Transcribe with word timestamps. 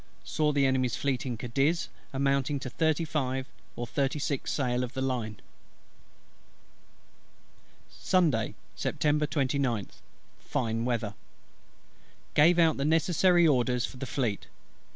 Saw 0.23 0.51
the 0.51 0.65
Enemy's 0.65 0.95
Fleet 0.95 1.27
in 1.27 1.37
Cadiz, 1.37 1.87
amounting 2.11 2.59
to 2.61 2.71
thirty 2.71 3.05
five 3.05 3.45
or 3.75 3.85
thirty 3.85 4.17
six 4.17 4.51
sail 4.51 4.83
of 4.83 4.93
the 4.95 5.01
line. 5.03 5.39
Sunday, 7.91 8.55
Sept. 8.75 8.97
29th. 8.99 10.01
Fine 10.39 10.85
weather. 10.85 11.13
Gave 12.33 12.57
out 12.57 12.77
the 12.77 12.83
necessary 12.85 13.47
orders 13.47 13.85
for 13.85 13.97
the 13.97 14.07
Fleet. 14.07 14.47